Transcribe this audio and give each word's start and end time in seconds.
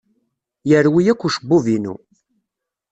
Yerwi 0.69 1.01
akk 1.11 1.21
ucebbub-inu. 1.27 1.95